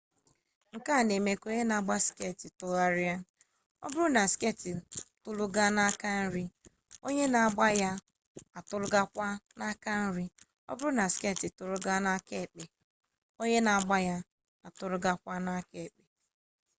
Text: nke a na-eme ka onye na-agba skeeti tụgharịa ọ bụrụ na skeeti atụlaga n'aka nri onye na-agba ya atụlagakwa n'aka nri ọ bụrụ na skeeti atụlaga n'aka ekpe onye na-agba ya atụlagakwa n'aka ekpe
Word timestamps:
nke 0.75 0.91
a 0.99 1.01
na-eme 1.07 1.33
ka 1.41 1.45
onye 1.51 1.63
na-agba 1.67 1.95
skeeti 2.05 2.47
tụgharịa 2.59 3.15
ọ 3.85 3.87
bụrụ 3.93 4.05
na 4.15 4.23
skeeti 4.33 4.69
atụlaga 4.77 5.65
n'aka 5.75 6.09
nri 6.25 6.43
onye 7.07 7.25
na-agba 7.33 7.67
ya 7.81 7.91
atụlagakwa 8.57 9.27
n'aka 9.57 9.91
nri 10.05 10.25
ọ 10.69 10.71
bụrụ 10.77 10.89
na 10.99 11.05
skeeti 11.13 11.45
atụlaga 11.51 11.93
n'aka 12.03 12.33
ekpe 12.43 12.63
onye 13.41 13.57
na-agba 13.65 13.97
ya 14.07 14.17
atụlagakwa 14.67 15.33
n'aka 15.45 15.75
ekpe 15.85 16.03